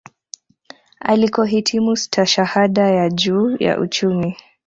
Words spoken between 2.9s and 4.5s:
ya juu ya uchumi